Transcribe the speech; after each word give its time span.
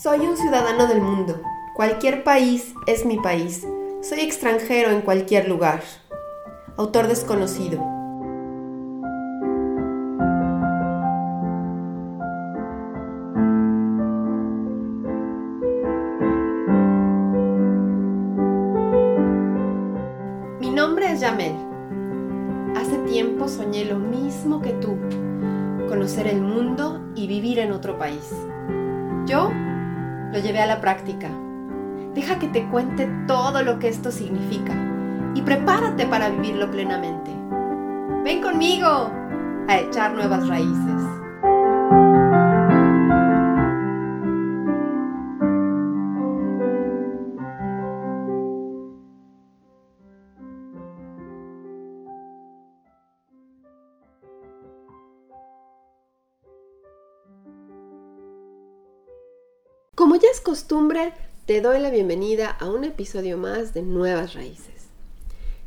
Soy 0.00 0.20
un 0.20 0.36
ciudadano 0.36 0.86
del 0.86 1.00
mundo. 1.02 1.42
Cualquier 1.74 2.22
país 2.22 2.72
es 2.86 3.04
mi 3.04 3.16
país. 3.16 3.66
Soy 4.00 4.20
extranjero 4.20 4.92
en 4.92 5.00
cualquier 5.00 5.48
lugar. 5.48 5.82
Autor 6.76 7.08
desconocido. 7.08 7.80
Mi 20.60 20.70
nombre 20.70 21.10
es 21.10 21.18
Yamel. 21.18 21.56
Hace 22.76 22.98
tiempo 22.98 23.48
soñé 23.48 23.84
lo 23.84 23.98
mismo 23.98 24.62
que 24.62 24.74
tú, 24.74 24.96
conocer 25.88 26.28
el 26.28 26.40
mundo 26.40 27.00
y 27.16 27.26
vivir 27.26 27.58
en 27.58 27.72
otro 27.72 27.98
país. 27.98 28.32
Yo 29.26 29.50
lo 30.32 30.38
llevé 30.38 30.60
a 30.60 30.66
la 30.66 30.80
práctica. 30.80 31.28
Deja 32.14 32.38
que 32.38 32.48
te 32.48 32.66
cuente 32.68 33.08
todo 33.26 33.62
lo 33.62 33.78
que 33.78 33.88
esto 33.88 34.10
significa 34.10 34.74
y 35.34 35.42
prepárate 35.42 36.06
para 36.06 36.30
vivirlo 36.30 36.70
plenamente. 36.70 37.30
Ven 38.24 38.42
conmigo 38.42 39.10
a 39.68 39.78
echar 39.78 40.12
nuevas 40.12 40.48
raíces. 40.48 41.07
Como 59.98 60.14
ya 60.14 60.28
es 60.30 60.40
costumbre, 60.40 61.12
te 61.44 61.60
doy 61.60 61.80
la 61.80 61.90
bienvenida 61.90 62.50
a 62.60 62.70
un 62.70 62.84
episodio 62.84 63.36
más 63.36 63.74
de 63.74 63.82
Nuevas 63.82 64.34
Raíces. 64.34 64.86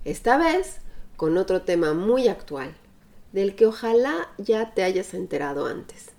Esta 0.05 0.37
vez 0.37 0.79
con 1.17 1.37
otro 1.37 1.63
tema 1.63 1.93
muy 1.93 2.29
actual, 2.29 2.73
del 3.33 3.55
que 3.55 3.65
ojalá 3.65 4.29
ya 4.37 4.71
te 4.73 4.83
hayas 4.83 5.13
enterado 5.13 5.65
antes. 5.65 6.13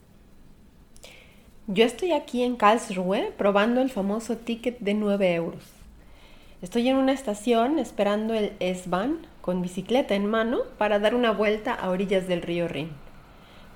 Yo 1.66 1.86
estoy 1.86 2.12
aquí 2.12 2.42
en 2.42 2.56
Karlsruhe 2.56 3.32
probando 3.38 3.80
el 3.80 3.88
famoso 3.88 4.36
ticket 4.36 4.78
de 4.80 4.92
9 4.92 5.34
euros. 5.34 5.64
Estoy 6.60 6.90
en 6.90 6.98
una 6.98 7.12
estación 7.12 7.78
esperando 7.78 8.34
el 8.34 8.52
S-Bahn 8.60 9.26
con 9.40 9.62
bicicleta 9.62 10.14
en 10.14 10.26
mano 10.26 10.64
para 10.76 10.98
dar 10.98 11.14
una 11.14 11.30
vuelta 11.30 11.72
a 11.72 11.88
orillas 11.88 12.28
del 12.28 12.42
río 12.42 12.68
Rin. 12.68 12.90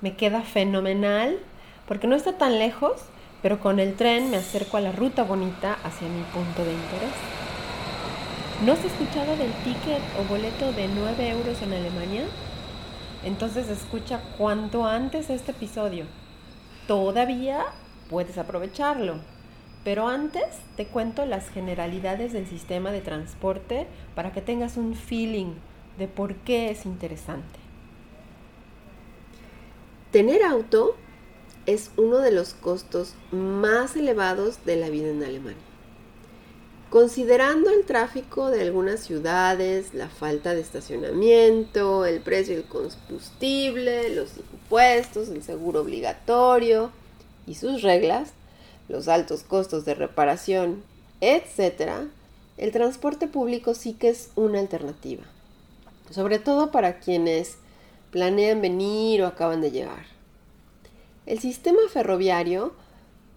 Me 0.03 0.14
queda 0.14 0.42
fenomenal 0.42 1.39
porque 1.89 2.07
no 2.07 2.14
está 2.14 2.37
tan 2.37 2.59
lejos 2.59 3.03
pero 3.47 3.61
con 3.61 3.78
el 3.78 3.94
tren 3.94 4.28
me 4.28 4.39
acerco 4.39 4.77
a 4.77 4.80
la 4.80 4.91
ruta 4.91 5.22
bonita 5.22 5.78
hacia 5.84 6.08
mi 6.08 6.20
punto 6.34 6.64
de 6.64 6.72
interés. 6.72 7.12
¿No 8.64 8.72
has 8.72 8.84
escuchado 8.84 9.36
del 9.36 9.52
ticket 9.62 10.02
o 10.19 10.25
boleto 10.28 10.72
de 10.72 10.89
9 10.89 11.30
euros 11.30 11.62
en 11.62 11.72
Alemania? 11.72 12.24
Entonces 13.22 13.69
escucha 13.69 14.20
cuanto 14.36 14.84
antes 14.84 15.30
este 15.30 15.52
episodio. 15.52 16.06
Todavía 16.89 17.67
puedes 18.11 18.36
aprovecharlo. 18.36 19.20
Pero 19.84 20.08
antes 20.08 20.42
te 20.77 20.86
cuento 20.89 21.24
las 21.24 21.48
generalidades 21.48 22.33
del 22.33 22.48
sistema 22.48 22.91
de 22.91 23.00
transporte 23.00 23.86
para 24.17 24.33
que 24.33 24.42
tengas 24.42 24.77
un 24.77 24.97
feeling 24.97 25.55
de 25.98 26.08
por 26.08 26.34
qué 26.34 26.72
es 26.72 26.84
interesante. 26.84 27.61
Tener 30.11 30.42
auto 30.42 30.97
es 31.67 31.91
uno 31.97 32.19
de 32.19 32.31
los 32.31 32.55
costos 32.55 33.14
más 33.33 33.97
elevados 33.97 34.64
de 34.64 34.77
la 34.77 34.89
vida 34.89 35.08
en 35.08 35.23
Alemania. 35.23 35.61
Considerando 36.90 37.70
el 37.70 37.85
tráfico 37.85 38.51
de 38.51 38.63
algunas 38.63 39.01
ciudades, 39.01 39.92
la 39.92 40.08
falta 40.08 40.55
de 40.55 40.61
estacionamiento, 40.61 42.07
el 42.07 42.20
precio 42.20 42.55
del 42.55 42.64
combustible, 42.64 44.14
los 44.14 44.36
impuestos, 44.39 45.29
el 45.29 45.42
seguro 45.42 45.80
obligatorio 45.80 46.92
y 47.46 47.57
sus 47.57 47.83
reglas, 47.83 48.30
los 48.89 49.08
altos 49.08 49.42
costos 49.42 49.85
de 49.85 49.95
reparación, 49.95 50.85
etc., 51.20 52.07
el 52.57 52.73
transporte 52.73 53.27
público 53.27 53.74
sí 53.74 53.92
que 53.92 54.08
es 54.08 54.30
una 54.36 54.61
alternativa, 54.61 55.24
sobre 56.11 56.39
todo 56.39 56.70
para 56.70 57.01
quienes 57.01 57.57
planean 58.13 58.63
venir 58.63 59.23
o 59.23 59.27
acaban 59.27 59.61
de 59.61 59.73
llegar. 59.73 60.15
El 61.27 61.41
sistema 61.41 61.81
ferroviario 61.92 62.73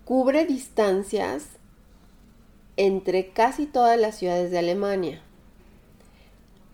cubre 0.06 0.46
distancias 0.46 1.48
entre 2.78 3.30
casi 3.30 3.66
todas 3.66 4.00
las 4.00 4.16
ciudades 4.16 4.52
de 4.52 4.60
Alemania. 4.60 5.22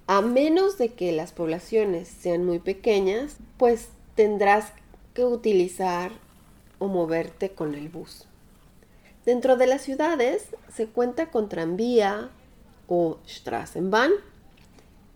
A 0.07 0.21
menos 0.21 0.77
de 0.77 0.89
que 0.89 1.13
las 1.13 1.31
poblaciones 1.31 2.09
sean 2.09 2.45
muy 2.45 2.59
pequeñas, 2.59 3.37
pues 3.57 3.87
tendrás 4.15 4.73
que 5.13 5.23
utilizar 5.23 6.11
o 6.79 6.87
moverte 6.87 7.49
con 7.49 7.75
el 7.75 7.87
bus. 7.87 8.25
Dentro 9.25 9.55
de 9.55 9.67
las 9.67 9.81
ciudades 9.81 10.49
se 10.71 10.87
cuenta 10.87 11.31
con 11.31 11.47
tranvía 11.47 12.29
o 12.87 13.17
Straßenbahn, 13.25 14.11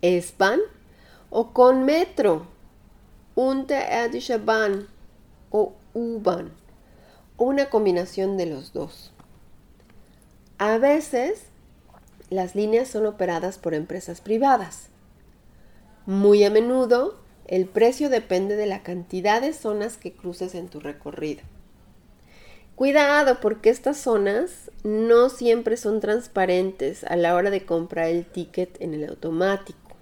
S-Bahn 0.02 0.62
o 1.30 1.52
con 1.52 1.84
metro, 1.84 2.48
Unterirdische 3.36 4.38
Bahn 4.38 4.88
o 5.52 5.74
O 5.94 7.44
una 7.45 7.69
combinación 7.69 8.38
de 8.38 8.45
los 8.45 8.73
dos. 8.73 9.11
A 10.57 10.77
veces 10.77 11.44
las 12.29 12.55
líneas 12.55 12.88
son 12.88 13.05
operadas 13.05 13.57
por 13.57 13.73
empresas 13.73 14.22
privadas. 14.22 14.89
Muy 16.05 16.44
a 16.44 16.50
menudo 16.50 17.19
el 17.47 17.66
precio 17.66 18.09
depende 18.09 18.55
de 18.55 18.67
la 18.67 18.83
cantidad 18.83 19.41
de 19.41 19.53
zonas 19.53 19.97
que 19.97 20.13
cruces 20.13 20.53
en 20.53 20.67
tu 20.67 20.79
recorrido. 20.79 21.41
Cuidado 22.75 23.39
porque 23.41 23.71
estas 23.71 23.97
zonas 23.97 24.69
no 24.83 25.29
siempre 25.29 25.75
son 25.75 26.00
transparentes 26.00 27.03
a 27.03 27.16
la 27.16 27.35
hora 27.35 27.50
de 27.50 27.66
comprar 27.66 28.07
el 28.07 28.25
ticket 28.25 28.79
en 28.81 28.94
el 28.94 29.09
automático. 29.09 29.97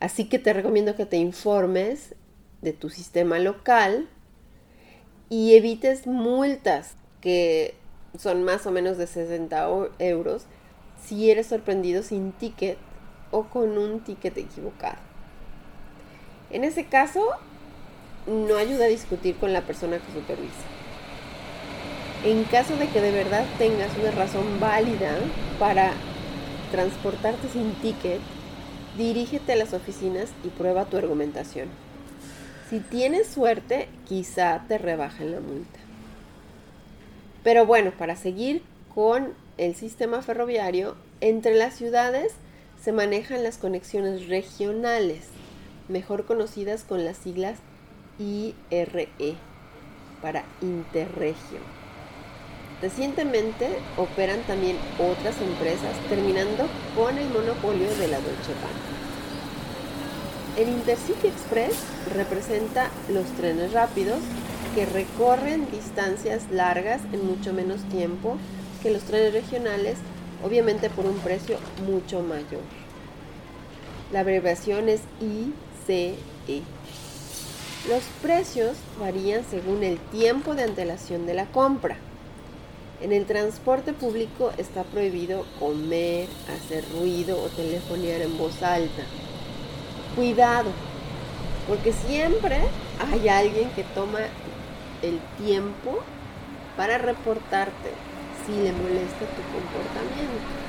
Así 0.00 0.28
que 0.28 0.38
te 0.38 0.52
recomiendo 0.52 0.96
que 0.96 1.06
te 1.06 1.18
informes 1.18 2.14
de 2.62 2.72
tu 2.72 2.90
sistema 2.90 3.38
local 3.38 4.08
y 5.28 5.54
evites 5.54 6.06
multas 6.06 6.94
que 7.20 7.74
son 8.18 8.44
más 8.44 8.66
o 8.66 8.70
menos 8.70 8.98
de 8.98 9.06
60 9.06 9.68
euros 9.98 10.46
si 11.04 11.30
eres 11.30 11.46
sorprendido 11.46 12.02
sin 12.02 12.32
ticket 12.32 12.78
o 13.30 13.44
con 13.44 13.76
un 13.76 14.00
ticket 14.00 14.36
equivocado. 14.38 14.98
En 16.50 16.64
ese 16.64 16.86
caso, 16.86 17.22
no 18.26 18.56
ayuda 18.56 18.86
a 18.86 18.88
discutir 18.88 19.36
con 19.36 19.52
la 19.52 19.62
persona 19.62 19.98
que 19.98 20.12
supervisa. 20.12 20.54
En 22.24 22.44
caso 22.44 22.76
de 22.76 22.88
que 22.88 23.00
de 23.00 23.12
verdad 23.12 23.44
tengas 23.58 23.96
una 23.98 24.10
razón 24.10 24.58
válida 24.58 25.16
para 25.58 25.92
transportarte 26.70 27.48
sin 27.48 27.72
ticket, 27.74 28.20
dirígete 28.96 29.52
a 29.52 29.56
las 29.56 29.74
oficinas 29.74 30.30
y 30.44 30.48
prueba 30.48 30.86
tu 30.86 30.96
argumentación. 30.96 31.68
Si 32.68 32.80
tienes 32.80 33.28
suerte, 33.28 33.88
quizá 34.08 34.64
te 34.66 34.76
rebajen 34.76 35.30
la 35.30 35.40
multa. 35.40 35.78
Pero 37.44 37.64
bueno, 37.64 37.92
para 37.92 38.16
seguir 38.16 38.62
con 38.92 39.34
el 39.56 39.76
sistema 39.76 40.20
ferroviario, 40.20 40.96
entre 41.20 41.54
las 41.54 41.74
ciudades 41.74 42.32
se 42.82 42.90
manejan 42.90 43.44
las 43.44 43.58
conexiones 43.58 44.26
regionales, 44.26 45.26
mejor 45.88 46.26
conocidas 46.26 46.82
con 46.82 47.04
las 47.04 47.16
siglas 47.18 47.58
IRE, 48.18 49.36
para 50.20 50.44
Interregio. 50.60 51.60
Recientemente 52.82 53.68
operan 53.96 54.40
también 54.42 54.76
otras 54.98 55.40
empresas, 55.40 55.96
terminando 56.08 56.66
con 56.96 57.16
el 57.16 57.28
monopolio 57.28 57.88
de 57.96 58.08
la 58.08 58.18
Deutsche 58.18 58.54
Bahn. 58.60 58.85
El 60.56 60.70
Intercity 60.70 61.28
Express 61.28 61.76
representa 62.14 62.90
los 63.10 63.26
trenes 63.36 63.74
rápidos 63.74 64.20
que 64.74 64.86
recorren 64.86 65.70
distancias 65.70 66.44
largas 66.50 67.02
en 67.12 67.26
mucho 67.26 67.52
menos 67.52 67.82
tiempo 67.90 68.38
que 68.82 68.90
los 68.90 69.02
trenes 69.02 69.34
regionales, 69.34 69.98
obviamente 70.42 70.88
por 70.88 71.04
un 71.04 71.18
precio 71.18 71.58
mucho 71.86 72.22
mayor. 72.22 72.62
La 74.12 74.20
abreviación 74.20 74.88
es 74.88 75.02
ICE. 75.20 76.14
Los 77.90 78.02
precios 78.22 78.78
varían 78.98 79.44
según 79.50 79.82
el 79.82 79.98
tiempo 79.98 80.54
de 80.54 80.62
antelación 80.62 81.26
de 81.26 81.34
la 81.34 81.44
compra. 81.52 81.98
En 83.02 83.12
el 83.12 83.26
transporte 83.26 83.92
público 83.92 84.52
está 84.56 84.84
prohibido 84.84 85.44
comer, 85.60 86.28
hacer 86.48 86.82
ruido 86.98 87.42
o 87.42 87.48
telefonear 87.48 88.22
en 88.22 88.38
voz 88.38 88.62
alta 88.62 89.02
cuidado, 90.16 90.70
porque 91.68 91.92
siempre 91.92 92.62
hay 92.98 93.28
alguien 93.28 93.70
que 93.70 93.84
toma 93.84 94.20
el 95.02 95.20
tiempo 95.38 96.00
para 96.76 96.98
reportarte 96.98 97.92
si 98.44 98.52
le 98.52 98.72
molesta 98.72 99.26
tu 99.26 99.42
comportamiento. 99.52 100.66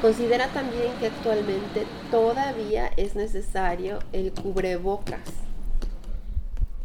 Considera 0.00 0.48
también 0.48 0.92
que 1.00 1.06
actualmente 1.06 1.86
todavía 2.10 2.90
es 2.96 3.16
necesario 3.16 3.98
el 4.12 4.32
cubrebocas 4.32 5.20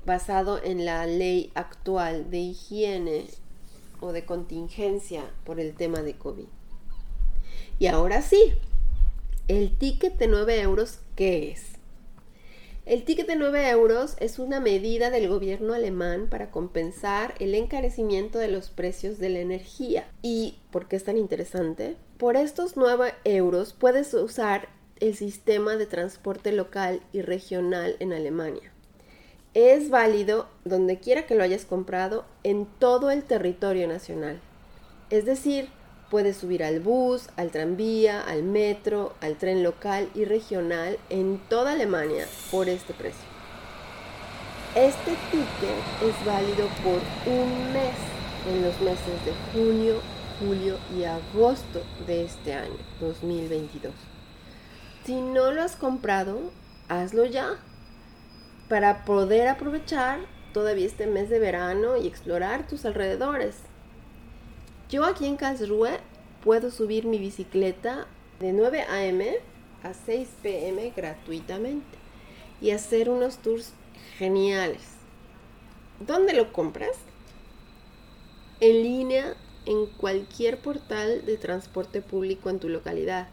basado 0.05 0.59
en 0.63 0.85
la 0.85 1.05
ley 1.05 1.51
actual 1.53 2.31
de 2.31 2.37
higiene 2.39 3.25
o 3.99 4.11
de 4.11 4.25
contingencia 4.25 5.23
por 5.43 5.59
el 5.59 5.75
tema 5.75 6.01
de 6.01 6.15
COVID. 6.15 6.47
Y 7.77 7.87
ahora 7.87 8.21
sí, 8.21 8.53
el 9.49 9.75
ticket 9.75 10.15
de 10.19 10.27
9 10.27 10.61
euros, 10.61 10.99
¿qué 11.15 11.49
es? 11.49 11.71
El 12.85 13.03
ticket 13.03 13.25
de 13.25 13.35
9 13.35 13.69
euros 13.69 14.15
es 14.19 14.37
una 14.37 14.59
medida 14.59 15.09
del 15.09 15.27
gobierno 15.27 15.73
alemán 15.73 16.27
para 16.29 16.51
compensar 16.51 17.33
el 17.39 17.55
encarecimiento 17.55 18.37
de 18.37 18.47
los 18.47 18.69
precios 18.69 19.17
de 19.17 19.29
la 19.29 19.39
energía. 19.39 20.07
¿Y 20.21 20.59
por 20.69 20.87
qué 20.87 20.97
es 20.97 21.03
tan 21.03 21.17
interesante? 21.17 21.97
Por 22.19 22.35
estos 22.35 22.77
9 22.77 23.15
euros 23.23 23.73
puedes 23.73 24.13
usar 24.13 24.69
el 24.99 25.15
sistema 25.15 25.77
de 25.77 25.87
transporte 25.87 26.51
local 26.51 27.01
y 27.11 27.23
regional 27.23 27.95
en 27.99 28.13
Alemania. 28.13 28.71
Es 29.55 29.89
válido 29.89 30.47
donde 30.63 30.99
quiera 30.99 31.25
que 31.25 31.33
lo 31.33 31.41
hayas 31.41 31.65
comprado 31.65 32.25
en 32.43 32.67
todo 32.77 33.09
el 33.09 33.23
territorio 33.23 33.87
nacional. 33.87 34.39
Es 35.09 35.25
decir, 35.25 35.69
Puedes 36.09 36.37
subir 36.37 36.63
al 36.63 36.79
bus, 36.79 37.29
al 37.37 37.51
tranvía, 37.51 38.21
al 38.21 38.43
metro, 38.43 39.13
al 39.21 39.37
tren 39.37 39.61
local 39.61 40.09
y 40.15 40.25
regional 40.25 40.97
en 41.09 41.39
toda 41.49 41.73
Alemania 41.73 42.25
por 42.49 42.67
este 42.67 42.93
precio. 42.93 43.29
Este 44.75 45.11
ticket 45.31 46.09
es 46.09 46.25
válido 46.25 46.67
por 46.83 46.99
un 47.31 47.73
mes 47.73 47.95
en 48.47 48.61
los 48.63 48.79
meses 48.81 49.25
de 49.25 49.33
junio, 49.53 49.95
julio 50.39 50.77
y 50.97 51.03
agosto 51.03 51.83
de 52.07 52.25
este 52.25 52.53
año, 52.53 52.77
2022. 52.99 53.93
Si 55.05 55.21
no 55.21 55.51
lo 55.51 55.61
has 55.61 55.75
comprado, 55.75 56.39
hazlo 56.87 57.25
ya 57.25 57.59
para 58.67 59.05
poder 59.05 59.47
aprovechar 59.47 60.19
todavía 60.53 60.85
este 60.85 61.07
mes 61.07 61.29
de 61.29 61.39
verano 61.39 61.97
y 61.97 62.07
explorar 62.07 62.67
tus 62.67 62.85
alrededores. 62.85 63.55
Yo 64.89 65.05
aquí 65.05 65.27
en 65.27 65.37
Karlsruhe 65.37 65.99
puedo 66.43 66.71
subir 66.71 67.05
mi 67.05 67.19
bicicleta 67.19 68.07
de 68.39 68.53
9 68.53 68.81
a.m. 68.89 69.37
a 69.83 69.93
6 69.93 70.27
p.m. 70.41 70.91
gratuitamente 70.95 71.97
y 72.59 72.71
hacer 72.71 73.07
unos 73.09 73.37
tours 73.37 73.73
geniales. 74.17 74.81
¿Dónde 75.99 76.33
lo 76.33 76.51
compras? 76.51 76.97
En 78.61 78.81
línea 78.81 79.35
en 79.67 79.85
cualquier 79.85 80.59
portal 80.59 81.23
de 81.23 81.37
transporte 81.37 82.01
público 82.01 82.49
en 82.49 82.59
tu 82.59 82.67
localidad 82.67 83.27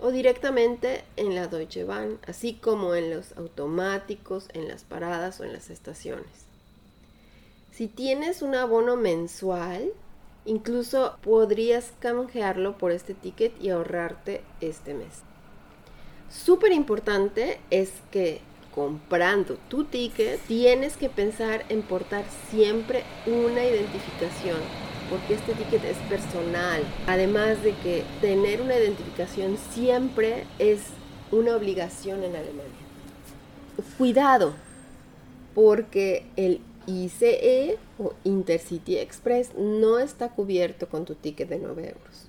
o 0.00 0.10
directamente 0.10 1.02
en 1.16 1.34
la 1.34 1.46
Deutsche 1.46 1.84
Bahn, 1.84 2.18
así 2.26 2.54
como 2.54 2.94
en 2.94 3.10
los 3.10 3.32
automáticos, 3.38 4.48
en 4.52 4.68
las 4.68 4.84
paradas 4.84 5.40
o 5.40 5.44
en 5.44 5.54
las 5.54 5.70
estaciones. 5.70 6.44
Si 7.72 7.86
tienes 7.86 8.42
un 8.42 8.54
abono 8.54 8.96
mensual, 8.96 9.92
Incluso 10.44 11.16
podrías 11.22 11.92
canjearlo 12.00 12.78
por 12.78 12.92
este 12.92 13.14
ticket 13.14 13.52
y 13.60 13.70
ahorrarte 13.70 14.42
este 14.60 14.94
mes. 14.94 15.22
Súper 16.30 16.72
importante 16.72 17.60
es 17.70 17.92
que 18.10 18.40
comprando 18.74 19.56
tu 19.68 19.84
ticket 19.84 20.40
tienes 20.46 20.96
que 20.96 21.08
pensar 21.08 21.64
en 21.68 21.82
portar 21.82 22.24
siempre 22.50 23.02
una 23.26 23.64
identificación 23.64 24.58
porque 25.10 25.34
este 25.34 25.54
ticket 25.54 25.84
es 25.84 25.96
personal. 26.08 26.82
Además 27.06 27.62
de 27.62 27.74
que 27.74 28.04
tener 28.20 28.62
una 28.62 28.76
identificación 28.76 29.58
siempre 29.74 30.44
es 30.58 30.80
una 31.32 31.56
obligación 31.56 32.22
en 32.22 32.36
Alemania. 32.36 32.70
Cuidado, 33.98 34.54
porque 35.54 36.26
el 36.36 36.60
ICE 36.86 37.78
o 37.98 38.14
Intercity 38.24 38.98
Express 38.98 39.54
no 39.56 39.98
está 39.98 40.30
cubierto 40.30 40.88
con 40.88 41.04
tu 41.04 41.14
ticket 41.14 41.48
de 41.48 41.58
9 41.58 41.88
euros. 41.88 42.26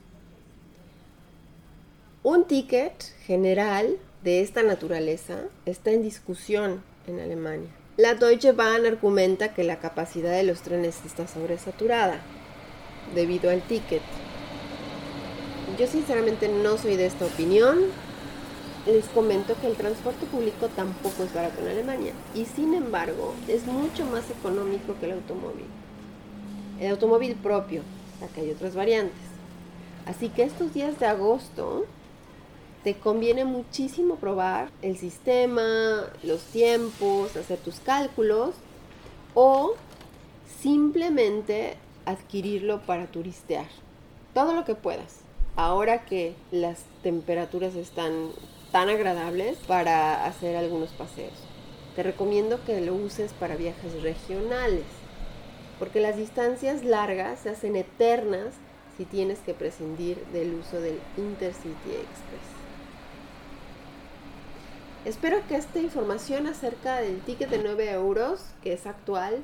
Un 2.24 2.46
ticket 2.46 3.04
general 3.26 3.98
de 4.24 4.42
esta 4.42 4.62
naturaleza 4.62 5.40
está 5.66 5.92
en 5.92 6.04
discusión 6.04 6.84
en 7.08 7.20
Alemania. 7.20 7.70
La 7.98 8.14
Deutsche 8.14 8.52
Bahn 8.52 8.86
argumenta 8.86 9.54
que 9.54 9.64
la 9.64 9.80
capacidad 9.80 10.32
de 10.32 10.44
los 10.44 10.62
trenes 10.62 11.00
está 11.06 11.28
sobresaturada 11.28 12.22
debido 13.16 13.50
al 13.50 13.62
ticket. 13.62 14.02
Yo 15.80 15.88
sinceramente 15.88 16.48
no 16.48 16.78
soy 16.78 16.96
de 16.96 17.08
esta 17.08 17.26
opinión 17.26 17.80
les 18.86 19.06
comento 19.10 19.56
que 19.62 19.68
el 19.68 19.76
transporte 19.76 20.26
público 20.26 20.68
tampoco 20.70 21.24
es 21.24 21.34
barato 21.34 21.62
en 21.62 21.68
Alemania 21.68 22.14
y 22.34 22.46
sin 22.46 22.74
embargo 22.74 23.34
es 23.48 23.66
mucho 23.66 24.06
más 24.06 24.30
económico 24.30 24.96
que 25.00 25.06
el 25.06 25.14
automóvil. 25.14 25.66
El 26.80 26.92
automóvil 26.92 27.36
propio, 27.36 27.84
que 28.34 28.42
hay 28.42 28.52
otras 28.52 28.76
variantes. 28.76 29.22
Así 30.06 30.30
que 30.30 30.44
estos 30.44 30.74
días 30.74 31.00
de 31.00 31.06
agosto 31.06 31.86
te 32.84 32.96
conviene 32.96 33.46
muchísimo 33.46 34.16
probar 34.16 34.70
el 34.82 34.98
sistema, 34.98 36.08
los 36.24 36.42
tiempos, 36.46 37.36
hacer 37.36 37.60
tus 37.60 37.80
cálculos 37.80 38.56
o 39.36 39.76
simplemente 40.60 41.78
adquirirlo 42.06 42.82
para 42.82 43.08
turistear. 43.08 43.68
Todo 44.34 44.54
lo 44.54 44.66
que 44.66 44.74
puedas. 44.74 45.20
Ahora 45.56 46.06
que 46.06 46.34
las 46.52 46.80
temperaturas 47.04 47.76
están 47.76 48.30
tan 48.72 48.90
agradables 48.90 49.58
para 49.68 50.26
hacer 50.26 50.56
algunos 50.56 50.92
paseos. 50.92 51.34
Te 51.96 52.04
recomiendo 52.04 52.64
que 52.66 52.80
lo 52.82 52.94
uses 52.94 53.34
para 53.34 53.56
viajes 53.56 54.02
regionales, 54.02 54.86
porque 55.80 56.00
las 56.00 56.16
distancias 56.16 56.84
largas 56.84 57.40
se 57.42 57.50
hacen 57.50 57.76
eternas 57.76 58.54
si 58.98 59.06
tienes 59.06 59.40
que 59.40 59.54
prescindir 59.54 60.24
del 60.28 60.54
uso 60.54 60.80
del 60.80 61.00
Intercity 61.18 61.90
Express. 61.90 62.52
Espero 65.04 65.42
que 65.48 65.56
esta 65.56 65.80
información 65.80 66.46
acerca 66.46 66.98
del 66.98 67.20
ticket 67.22 67.50
de 67.50 67.58
9 67.58 67.92
euros, 67.92 68.46
que 68.64 68.74
es 68.74 68.86
actual, 68.86 69.42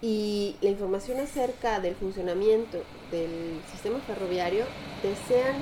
y 0.00 0.56
la 0.60 0.70
información 0.70 1.20
acerca 1.20 1.80
del 1.80 1.94
funcionamiento 1.94 2.82
del 3.10 3.60
sistema 3.70 3.98
ferroviario 4.00 4.64
te 5.02 5.14
sean 5.28 5.54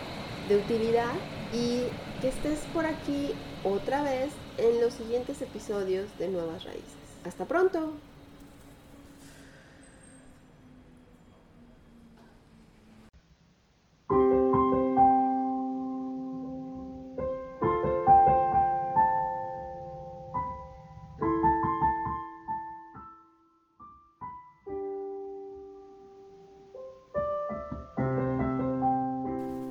de 0.48 0.56
utilidad 0.56 1.12
y 1.52 1.84
que 2.24 2.30
estés 2.30 2.60
por 2.72 2.86
aquí 2.86 3.32
otra 3.64 4.02
vez 4.02 4.30
en 4.56 4.80
los 4.80 4.94
siguientes 4.94 5.42
episodios 5.42 6.06
de 6.18 6.28
Nuevas 6.28 6.64
Raíces. 6.64 6.82
Hasta 7.22 7.44
pronto. 7.44 7.92